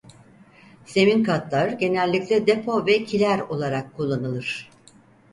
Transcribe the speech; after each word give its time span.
Zemin 0.85 1.23
katlar 1.23 1.67
genellikle 1.67 2.47
depo 2.47 2.85
ve 2.85 3.03
kiler 3.03 3.39
olarak 3.39 3.95
kullanılır. 3.95 4.69